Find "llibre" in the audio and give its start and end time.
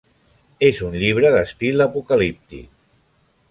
1.03-1.31